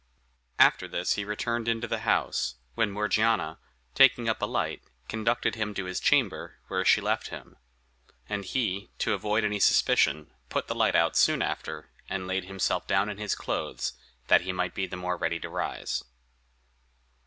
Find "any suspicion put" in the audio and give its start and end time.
9.45-10.65